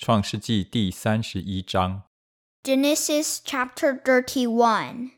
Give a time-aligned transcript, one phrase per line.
[0.00, 2.02] 创世纪第三十一章。
[2.62, 5.10] Genesis chapter 31.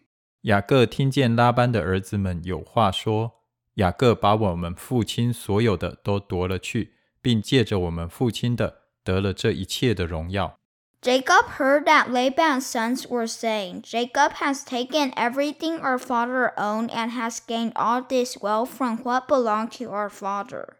[0.42, 3.42] 雅各听见拉班的儿子们有话说，
[3.74, 10.56] 雅各把我们父亲所有的都夺了去，并借着我们父亲的得了这一切的荣耀。
[11.00, 17.12] Jacob heard that Laban's sons were saying, Jacob has taken everything our father owned and
[17.12, 20.78] has gained all this wealth from what belonged to our father.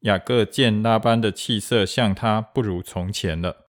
[0.00, 3.68] 雅各见拉班的气色像他不如从前了。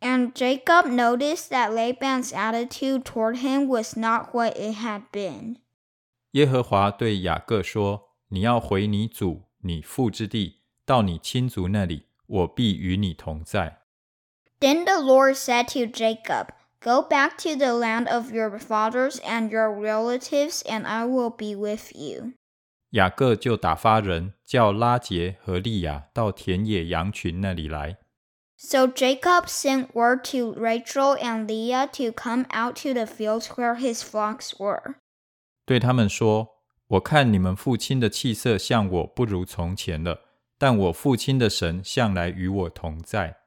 [0.00, 5.58] And Jacob noticed that Laban's attitude toward him was not what it had been.
[6.32, 13.82] 耶和华对雅各说：“你要回你祖、你父之地，到你亲族那里，我必与你同在。”
[14.58, 16.48] Then the Lord said to Jacob,
[16.80, 21.54] Go back to the land of your fathers and your relatives, and I will be
[21.54, 22.32] with you.
[22.91, 27.97] 雅各就打发人叫拉结和利亚到田野羊群那里来。
[28.59, 34.01] So Jacob sent word to Rachel and Leah to come out to the fields where his
[34.01, 34.95] flocks were.
[35.65, 36.55] 对他们说
[36.87, 40.21] ：“我看你们父亲的气色像我不如从前了，
[40.57, 43.37] 但我父亲的神向来与我同在。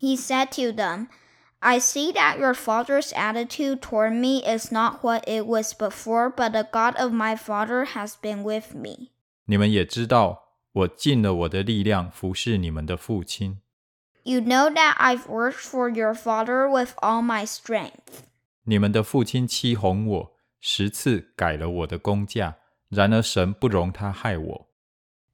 [0.00, 1.08] He said to them,
[1.59, 6.51] I see that your father's attitude toward me is not what it was before, but
[6.51, 9.11] the God of my father has been with me.
[9.45, 13.59] 你们也知道，我尽了我的力量服侍你们的父亲。
[14.23, 18.23] You know that I've worked for your father with all my strength.
[18.63, 22.55] 你们的父亲欺哄我，十次改了我的工价，
[22.89, 24.69] 然而神不容他害我。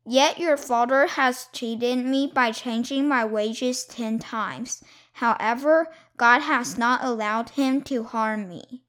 [0.06, 4.82] Yet your father has cheated me by changing my wages ten times.
[5.20, 8.82] However, God has not allowed him to harm me.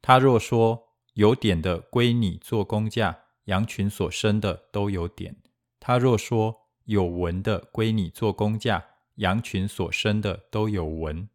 [0.00, 5.34] 他若说有点的归你做工价，羊群所生的都有点；
[5.80, 8.84] 他若说有纹的归你做工价，
[9.16, 11.28] 羊群所生的都有纹。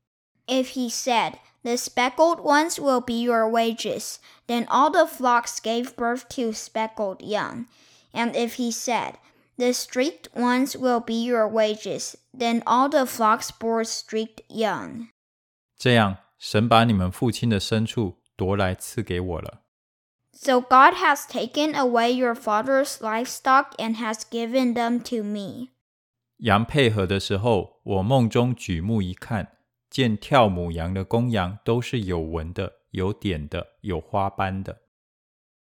[0.47, 5.95] If he said, The speckled ones will be your wages, then all the flocks gave
[5.95, 7.66] birth to speckled young.
[8.13, 9.16] And if he said,
[9.57, 15.09] The streaked ones will be your wages, then all the flocks bore streaked young.
[15.81, 19.62] 这样，神把你们父亲的牲畜夺来赐给我了。
[20.34, 25.69] So God has taken away your father's livestock and has given them to me.
[26.38, 29.57] 羊配合的时候，我梦中举目一看，
[29.90, 34.81] 见跳母羊的公羊都是有纹的、有点的、有花斑的。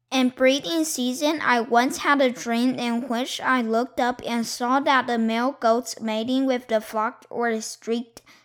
[0.10, 4.82] In breeding season, I once had a dream in which I looked up and saw
[4.82, 8.18] that the male goats mating with the flock were streaked,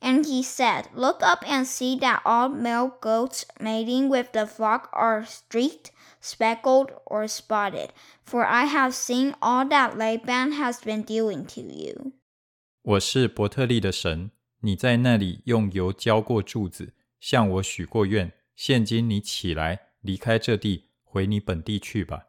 [0.00, 4.88] And he said, Look up and see that all male goats mating with the flock
[4.92, 5.90] are streaked,
[6.20, 7.90] speckled, or spotted,
[8.24, 12.12] for I have seen all that Laban has been doing to you.
[12.82, 18.32] 我是伯特利的神，你在那里用油浇过柱子，向我许过愿。
[18.54, 22.28] 现今你起来，离开这地，回你本地去吧。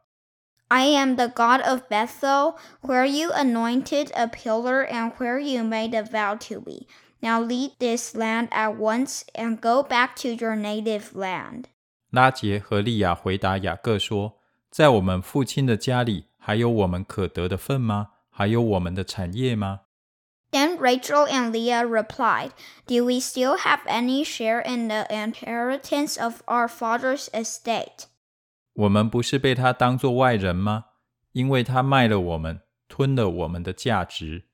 [0.69, 5.93] I am the God of Bethel, where you anointed a pillar and where you made
[5.93, 6.87] a vow to me.
[7.22, 11.62] Now leave this land at once and go back to your native land.
[11.62, 11.64] land。
[12.10, 14.40] 拉结和利亚回答雅各说
[14.70, 18.10] ：“在我们父亲的家里，还有我们可得的份吗？
[18.28, 19.82] 还有我们的产业吗？”
[20.50, 22.50] Then Rachel and Leah replied,
[22.86, 28.06] "Do we still have any share in the inheritance of our father's estate?"
[28.74, 30.86] 我们不是被他当作外人吗？
[31.32, 34.48] 因为他卖了我们，吞了我们的价值。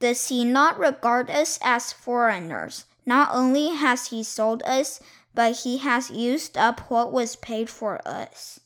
[0.00, 2.84] Does he not regard us as foreigners?
[3.04, 5.00] Not only has he sold us,
[5.34, 8.60] but he has used up what was paid for us.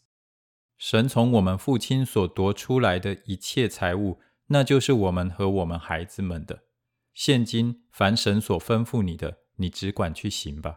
[0.77, 6.65] 神从我们父亲所夺出来的一切财物，那就是我们和我们孩子们的。
[7.13, 10.77] 现今凡神所吩咐你的，你只管去行吧。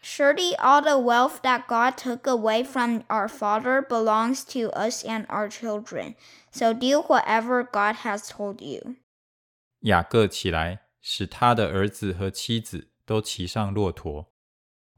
[0.00, 5.26] Surely all the wealth that God took away from our father belongs to us and
[5.26, 6.14] our children.
[6.52, 8.96] So do whatever God has told you.
[9.86, 14.32] 雅各起来，使他的儿子和妻子都骑上骆驼。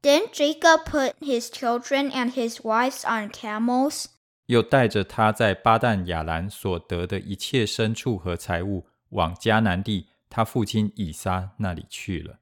[0.02, 4.06] Then Jacob put his children and his wives on camels,
[4.46, 12.40] 又带着他在巴旦亚兰所得的一切牲畜和财物，往迦南地他父亲以撒那里去了。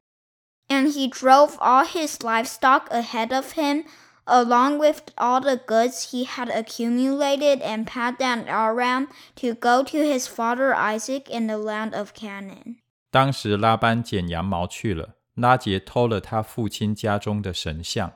[0.73, 3.85] and he drove all his livestock ahead of him,
[4.28, 10.28] along with all the goods he had accumulated and Paddan Aram to go to his
[10.28, 12.76] father Isaac in the land of Canaan.
[13.10, 18.12] 当时拉班剪羊毛去了，拉结偷了他父亲家中的神像。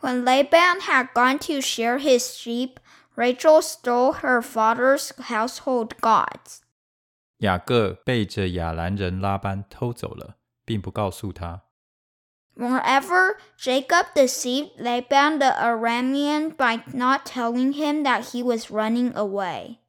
[0.00, 2.76] When Laban had gone to shear his sheep,
[3.14, 6.60] Rachel stole her father's household gods.
[7.38, 11.64] 雅各背着亚兰人拉班偷走了，并不告诉他。
[12.57, 19.79] Moreover, Jacob deceived Laban the Aramean by not telling him that he was running away.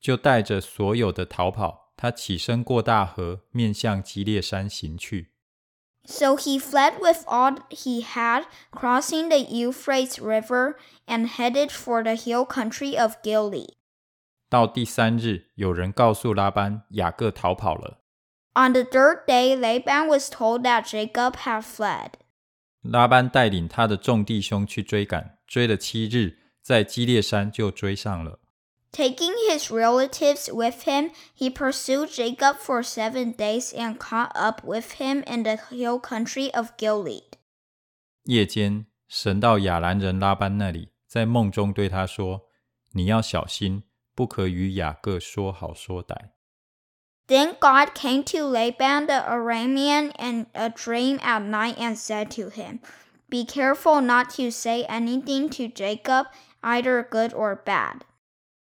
[0.00, 5.30] 就带着所有的逃跑，他起身过大河，面向基列山行去。
[6.06, 10.74] So he fled with all he had, crossing the Euphrates River,
[11.06, 13.74] and headed for the hill country of Gilead.
[14.50, 18.00] 到第三日，有人告诉拉班，雅各逃跑了。
[18.54, 22.12] On the third day, Laban was told that Jacob had fled.
[22.82, 28.40] 拉班带领他的众弟兄去追赶，追了七日，在基列山就追上了。
[28.92, 35.00] Taking his relatives with him, he pursued Jacob for seven days and caught up with
[35.00, 37.32] him in the hill country of Gilead.
[38.22, 43.82] 夜间，神到亚兰人拉班那里，在梦中对他说：“你要小心，
[44.14, 46.30] 不可与雅各说好说歹。”
[47.28, 52.50] Then God came to Laban the Aramean in a dream at night and said to
[52.50, 52.80] him,
[53.30, 56.26] Be careful not to say anything to Jacob,
[56.62, 58.02] either good or bad.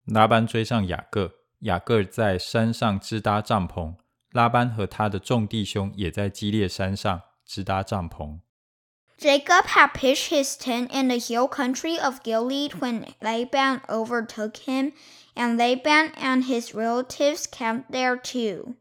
[0.06, 3.96] 拉班追上雅各，雅各在山上支搭帐篷，
[4.32, 8.40] 拉班和他的众弟兄也在基列山上支搭帐篷。
[9.18, 14.92] Jacob had pitched his tent in the hill country of Gilead when Laban overtook him,
[15.40, 18.76] and Laban and his relatives camped there too.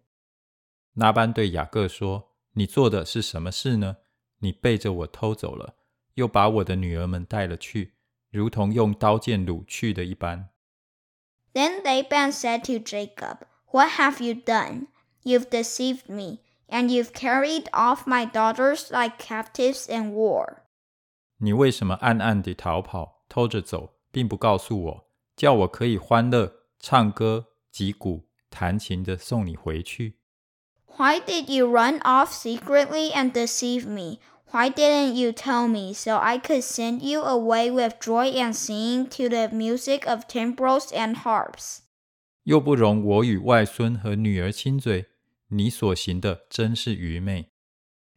[0.94, 3.96] 拉班对雅各说：“你做的是什么事呢？
[4.38, 5.74] 你背着我偷走了，
[6.14, 7.94] 又把我的女儿们带了去，
[8.30, 10.50] 如同用刀剑掳去的一般。”
[11.52, 13.38] Then Laban said to Jacob,
[13.72, 14.88] What have you done?
[15.24, 20.58] You've deceived me, and you've carried off my daughters like captives in war.
[21.38, 25.07] 你为什么暗暗地逃跑，偷着走，并不告诉我，
[25.38, 30.18] 叫我可以欢乐、唱歌、击鼓、弹琴的送你回去？
[30.96, 34.20] Why did you run off secretly and deceive me?
[34.52, 39.08] Why didn't you tell me so I could send you away with joy and singing
[39.08, 41.78] to the music of timbrels and harps?
[42.44, 45.06] 又不容我与外孙和女儿亲嘴，
[45.48, 47.50] 你所行的真是愚昧。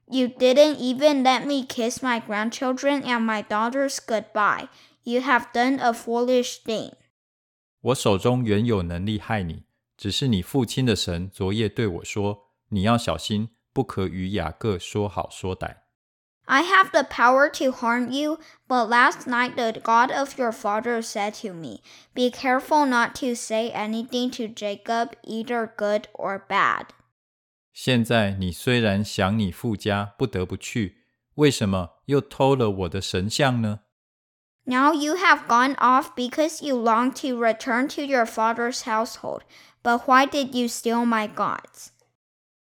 [0.05, 4.67] You didn't even let me kiss my grandchildren and my daughters goodbye.
[5.03, 6.91] You have done a foolish thing.
[7.82, 9.64] 我手中原有能力害你，
[9.96, 15.78] 只是你父亲的神昨夜对我说：“你要小心，不可与雅各说好说歹。”
[16.46, 21.00] I have the power to harm you, but last night the God of your father
[21.00, 21.82] said to me,
[22.14, 26.86] Be careful not to say anything to Jacob, either good or bad.
[27.72, 30.98] 现在你虽然想你父家，不得不去，
[31.36, 33.80] 为什么又偷了我的神像呢？
[34.65, 39.43] Now you have gone off because you long to return to your father's household.
[39.81, 41.91] But why did you steal my gods?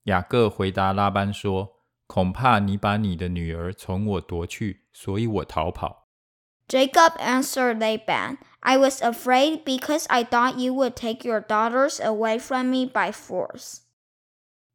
[0.05, 6.09] 雅各回答拉班说：“恐怕你把你的女儿从我夺去，所以我逃跑。”
[6.69, 12.39] Jacob answered Laban, I was afraid because I thought you would take your daughters away
[12.39, 13.79] from me by force.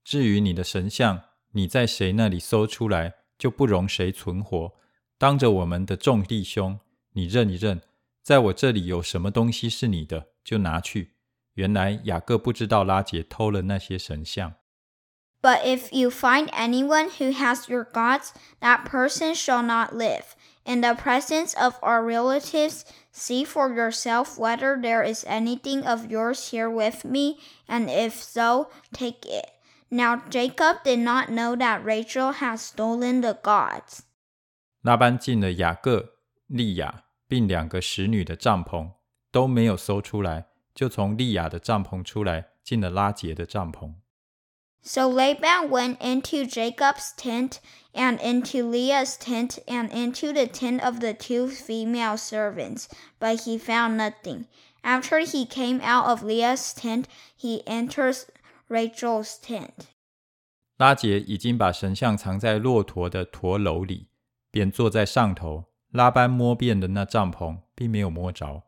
[0.04, 4.74] 至于你的神像，你在谁那里搜出来，就不容谁存活。
[5.18, 6.80] 当着我们的众弟兄，
[7.17, 7.81] 你认一认，
[8.23, 11.15] 在我这里有什么东西是你的，就拿去。”
[11.57, 14.57] 原来雅各不知道拉结偷了那些神像。
[15.41, 20.35] But if you find anyone who has your gods, that person shall not live.
[20.65, 26.51] In the presence of our relatives, see for yourself whether there is anything of yours
[26.51, 29.47] here with me, and if so, take it.
[29.89, 34.01] Now Jacob did not know that Rachel had stolen the gods.
[34.83, 36.17] 拉班进了雅各
[36.49, 38.93] 利亚，并两个使女的帐篷
[39.31, 43.95] 都没有搜出来，就从利亚的帐篷出来，进了拉结的帐篷。
[44.83, 47.59] So Laban went into Jacob's tent,
[47.93, 52.87] and into Leah's tent, and into the tent of the two female servants,
[53.19, 54.45] but he found nothing.
[54.83, 57.07] After he came out of Leah's tent,
[57.37, 58.27] he enters
[58.69, 59.89] Rachel's tent.
[60.77, 64.07] 拉结已经把神像藏在骆驼的驼楼里，
[64.53, 65.65] 便坐在上头，
[65.97, 68.63] 拉班摸遍的那帐篷，并没有摸着。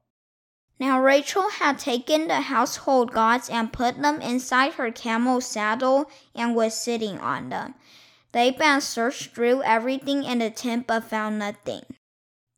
[0.78, 6.54] Now Rachel had taken the household gods and put them inside her camel saddle and
[6.54, 7.75] was sitting on them.
[8.32, 11.82] They Laban searched through everything in the tent but found nothing.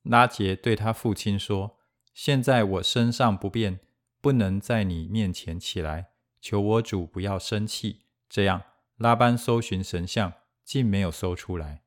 [0.02, 1.78] 拉结对他父亲说
[2.12, 3.80] ：“现在我身上不便，
[4.20, 6.10] 不能在你面前起来，
[6.40, 8.62] 求我主不要生气。”这样，
[8.96, 10.34] 拉班搜寻神像，
[10.64, 11.82] 竟没有搜出来。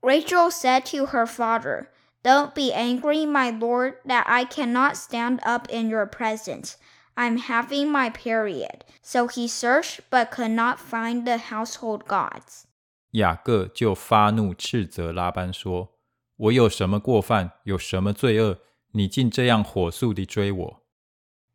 [0.00, 1.88] Rachel said to her father.
[2.23, 6.75] Don't be angry, my lord, that I cannot stand up in your presence.
[7.15, 8.83] I'm having my period.
[9.01, 12.63] So he searched but could not find the household gods.
[13.11, 18.57] 雅各就发怒斥责拉班说：“我有什么过犯，有什么罪恶，
[18.91, 20.81] 你竟这样火速地追我？”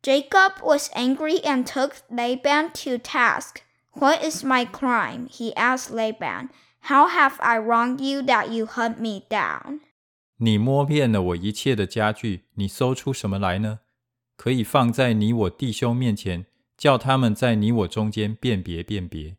[0.01, 3.57] Jacob was angry and took Laban to task.
[3.93, 5.27] What is my crime?
[5.27, 6.49] He asked Laban.
[6.85, 9.81] How have I wronged you that you hunt me down?
[10.37, 13.79] 你摸遍了我一切的家具，你搜出什么来呢？
[14.35, 16.45] 可以放在你我弟兄面前，
[16.75, 19.37] 叫他们在你我中间辨别辨别。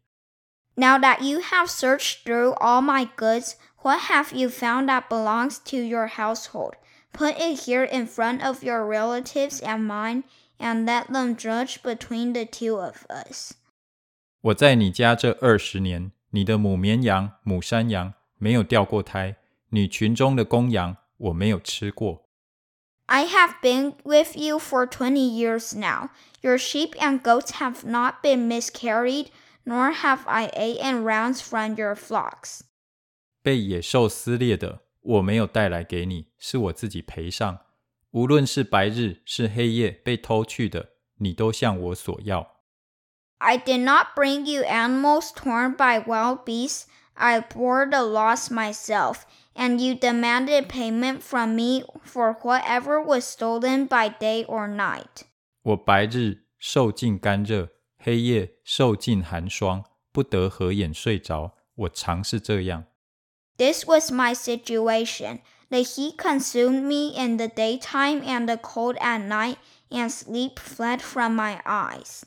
[0.76, 5.58] Now that you have searched through all my goods, what have you found that belongs
[5.64, 6.74] to your household?
[7.12, 10.22] Put it here in front of your relatives and mine,
[10.58, 13.54] and let them judge between the two of us.
[14.40, 19.36] 我在你家这二十年，你的母绵羊、母山羊没有掉过胎，
[19.70, 22.28] 你群中的公羊我没有吃过。
[23.06, 26.10] I have been with you for twenty years now.
[26.40, 29.28] Your sheep and goats have not been miscarried,
[29.64, 32.60] nor have I eaten rounds from your flocks.
[33.42, 37.60] 被野兽撕裂的，我没有带来给你，是我自己赔上。
[38.12, 42.56] 无论是白日是黑夜被偷去的，你都向我索要。
[43.38, 46.84] I did not bring you animals torn by wild beasts.
[47.14, 49.22] I bore the loss myself,
[49.56, 55.22] and you demanded payment from me for whatever was stolen by day or night.
[55.62, 57.68] 我白日受尽干热，
[57.98, 61.54] 黑夜受尽寒霜，不得合眼睡着。
[61.74, 62.84] 我常是这样。
[63.56, 65.40] This was my situation.
[65.68, 69.56] The heat consumed me in the daytime and the cold at night,
[69.88, 72.22] and sleep fled from my eyes.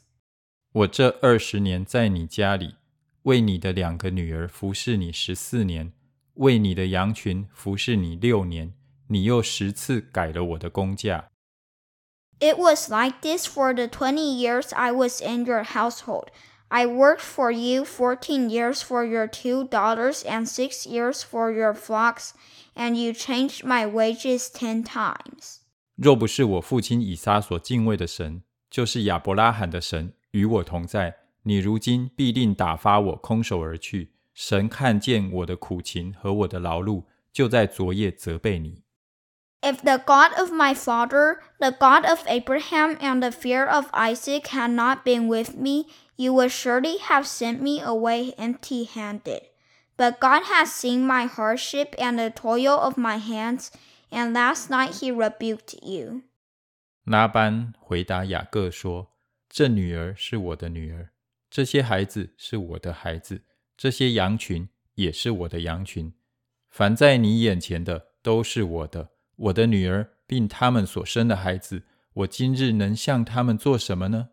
[0.71, 2.75] 我这二十年在你家里，
[3.23, 5.93] 为你的两个女儿服侍你十四年，
[6.39, 8.73] 为你的羊群服侍你六年，
[9.07, 11.29] 你又十次改了我的工价。
[12.39, 16.27] It was like this for the twenty years I was in your household.
[16.67, 21.73] I worked for you fourteen years for your two daughters and six years for your
[21.73, 22.31] flocks,
[22.73, 25.59] and you changed my wages ten times.
[25.95, 30.13] 若不是我父亲以撒所敬畏的神，就是亚伯拉罕的神。
[30.31, 34.11] 与我同在，你如今必定打发我空手而去。
[34.39, 38.83] 神看见我的苦情和我的劳碌，就在昨夜责备你。
[39.61, 44.71] If the God of my father, the God of Abraham, and the fear of Isaac had
[44.71, 49.41] not been with me, you would surely have sent me away empty handed.
[49.97, 53.71] But God has seen my hardship and the toil of my hands,
[54.11, 56.21] and last night he rebuked you.
[57.05, 59.11] 拉班回答雅各说。
[59.47, 61.11] 这女儿是我的女儿，
[61.49, 63.43] 这些孩子是我的孩子，
[63.79, 66.13] 这些羊群也是我的羊群。
[66.69, 71.83] 凡在你眼前的都是我的，我的女儿，并他们所生的孩子。
[72.13, 74.29] 我今日能向他们做什么呢？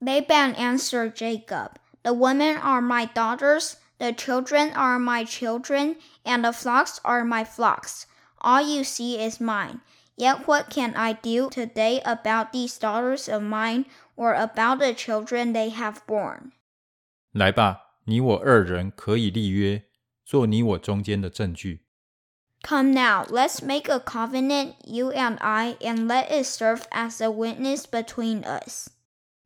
[0.00, 6.52] Laban answered Jacob, "The women are my daughters, the children are my children, and the
[6.52, 8.04] flocks are my flocks.
[8.38, 9.80] All you see is mine.
[10.16, 15.52] Yet what can I do today about these daughters of mine or about the children
[15.52, 16.52] they have borne?
[17.32, 19.84] 来吧， 你我二人可以立约，
[20.24, 21.84] 做你我中间的证据。
[22.62, 27.84] Come now, let's make a covenant, you and I, and let it serve as a witness
[27.84, 28.88] between us.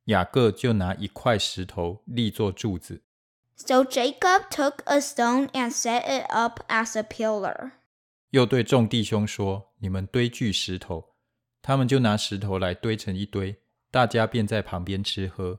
[0.04, 3.02] 雅各就拿一块石头立作柱子。
[3.56, 7.72] So Jacob took a stone and set it up as a pillar.
[8.30, 11.16] 又对众弟兄说：“你们堆聚石头。”
[11.60, 13.60] 他们就拿石头来堆成一堆，
[13.90, 15.58] 大家便在旁边吃喝。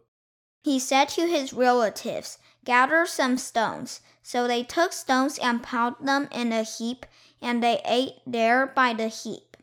[0.63, 4.00] He said to his relatives, gather some stones.
[4.22, 7.04] So they took stones and piled them in a heap,
[7.40, 9.58] and they ate there by the heap.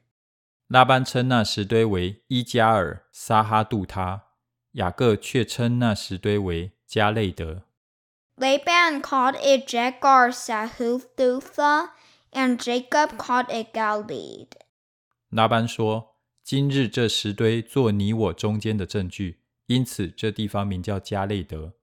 [0.68, 4.28] 拉班称那石堆为伊迦尔撒哈杜他，
[4.74, 7.64] 雅各却称那石堆为迦累得。
[8.38, 11.90] Laban called it Jegar Sahadutha,
[12.32, 14.48] and Jacob called it Galeed.
[15.30, 21.74] 拉班说：“今日这石堆做你我中间的证据，因此这地方名叫迦累得。”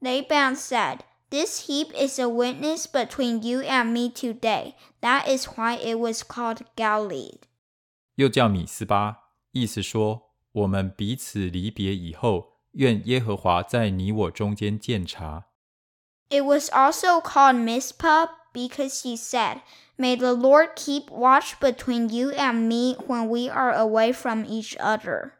[0.00, 4.74] Laban said, This heap is a witness between you and me today.
[5.00, 7.42] That is why it was called Galeed.
[8.16, 15.46] 又叫米斯巴，意思说：我们彼此离别以后，愿耶和华在你我中间鉴察。
[16.28, 19.60] It was also called Mizpah because he said,
[19.96, 24.76] May the Lord keep watch between you and me when we are away from each
[24.78, 25.32] other.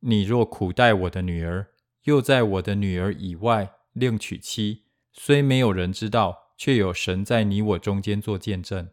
[0.00, 1.68] 你若苦待我的女儿，
[2.03, 8.89] 又在我的女儿以外另娶妻，虽没有人知道，却有神在你我中间做见证。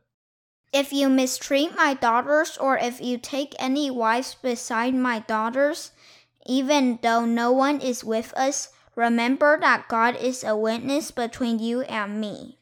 [0.72, 5.90] If you mistreat my daughters, or if you take any wives beside my daughters,
[6.44, 11.84] even though no one is with us, remember that God is a witness between you
[11.84, 12.58] and me.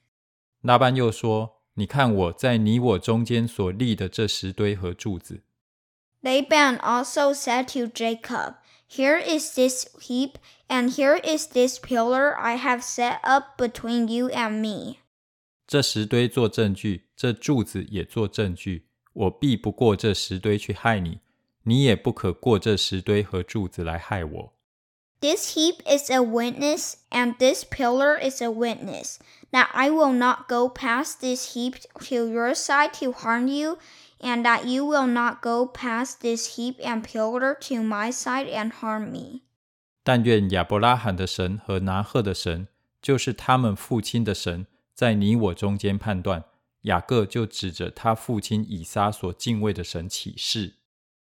[0.61, 5.43] 拉班又说：“你看我在你我中间所立的这石堆和柱子。”
[6.23, 8.57] Laban also said to Jacob,
[8.88, 10.35] Here is this heap,
[10.69, 14.99] and here is this pillar I have set up between you and me.
[15.67, 18.88] 这石堆做证据，这柱子也做证据。
[19.14, 21.21] 我必不过这石堆去害你，
[21.64, 24.52] 你也不可过这石堆和柱子来害我。
[25.21, 29.19] This heap is a witness, and this pillar is a witness,
[29.52, 31.76] that I will not go past this heap
[32.09, 33.79] to your side to harm you,
[34.20, 38.72] and that you will not go past this heap and pillar to my side and
[38.82, 39.20] harm me.
[39.20, 39.42] me。
[40.04, 42.68] 但愿亚伯拉罕的神和拿鹤的神，
[43.02, 46.46] 就是他们父亲的神，在你我中间判断。
[46.84, 50.76] 雅各就指着他父亲以撒所敬畏的神起誓。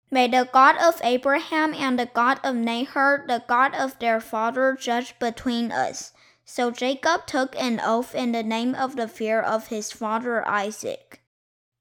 [0.10, 4.76] May the God of Abraham and the God of Nahor, the God of their father,
[4.76, 6.12] judge between us.
[6.46, 11.21] So Jacob took an oath in the name of the fear of his father Isaac.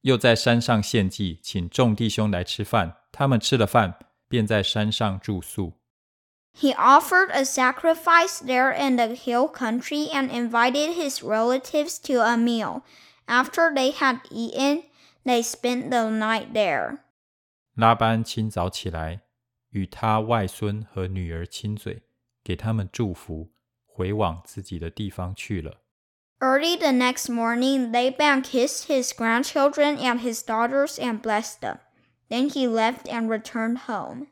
[0.02, 2.96] 又在山上献祭，请众弟兄来吃饭。
[3.12, 5.74] 他们吃了饭，便在山上住宿。
[6.54, 12.82] He offered a sacrifice there in the hill country and invited his relatives to a meal.
[13.26, 14.84] After they had eaten,
[15.24, 16.98] they spent the night there.
[17.74, 19.20] 拉班清早起来，
[19.70, 22.02] 与他外孙和女儿亲嘴，
[22.42, 23.52] 给他们祝福，
[23.86, 25.79] 回往自己的地方去了。
[26.42, 31.78] Early the next morning, Laban kissed his grandchildren and his daughters and blessed them.
[32.30, 34.28] Then he left and returned home.